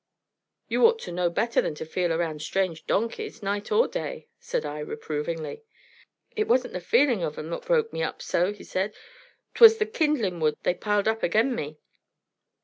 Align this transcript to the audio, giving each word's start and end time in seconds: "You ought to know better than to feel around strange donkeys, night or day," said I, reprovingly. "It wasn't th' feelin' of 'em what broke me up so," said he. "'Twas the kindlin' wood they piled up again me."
"You 0.67 0.87
ought 0.87 0.97
to 1.03 1.11
know 1.11 1.29
better 1.29 1.61
than 1.61 1.75
to 1.75 1.85
feel 1.85 2.11
around 2.11 2.41
strange 2.41 2.87
donkeys, 2.87 3.43
night 3.43 3.71
or 3.71 3.87
day," 3.87 4.29
said 4.39 4.65
I, 4.65 4.79
reprovingly. 4.81 5.61
"It 6.35 6.47
wasn't 6.47 6.73
th' 6.75 6.81
feelin' 6.83 7.21
of 7.21 7.37
'em 7.37 7.51
what 7.51 7.65
broke 7.67 7.93
me 7.93 8.01
up 8.01 8.19
so," 8.19 8.51
said 8.51 8.93
he. 8.95 8.99
"'Twas 9.53 9.77
the 9.77 9.85
kindlin' 9.85 10.39
wood 10.39 10.57
they 10.63 10.73
piled 10.73 11.07
up 11.07 11.21
again 11.21 11.53
me." 11.53 11.77